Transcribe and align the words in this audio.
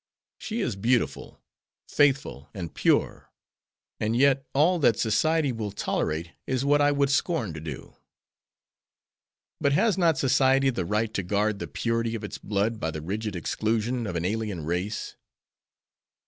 She 0.39 0.61
is 0.61 0.75
beautiful, 0.75 1.39
faithful, 1.87 2.49
and 2.55 2.73
pure, 2.73 3.29
and 3.99 4.15
yet 4.17 4.47
all 4.51 4.79
that 4.79 4.97
society 4.97 5.51
will 5.51 5.71
tolerate 5.71 6.31
is 6.47 6.65
what 6.65 6.81
I 6.81 6.91
would 6.91 7.11
scorn 7.11 7.53
to 7.53 7.59
do." 7.59 7.97
"But 9.59 9.73
has 9.73 9.99
not 9.99 10.17
society 10.17 10.71
the 10.71 10.85
right 10.85 11.13
to 11.13 11.21
guard 11.21 11.59
the 11.59 11.67
purity 11.67 12.15
of 12.15 12.23
its 12.23 12.39
blood 12.39 12.79
by 12.79 12.89
the 12.89 12.99
rigid 12.99 13.35
exclusion 13.35 14.07
of 14.07 14.15
an 14.15 14.25
alien 14.25 14.65
race?" 14.65 15.17